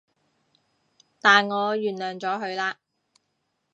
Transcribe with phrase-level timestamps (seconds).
[1.21, 2.73] 但我原諒咗佢喇